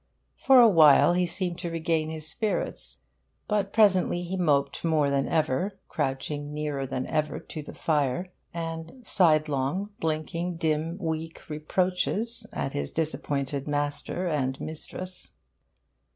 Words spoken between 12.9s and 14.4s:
disappointed master